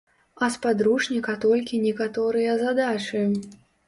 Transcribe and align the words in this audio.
А 0.45 0.47
з 0.53 0.57
падручніка 0.61 1.35
толькі 1.43 1.81
некаторыя 1.83 2.55
задачы. 2.63 3.23